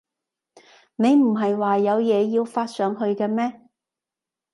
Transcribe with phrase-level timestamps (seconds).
[0.95, 3.61] 你唔喺話有嘢要發上去嘅咩？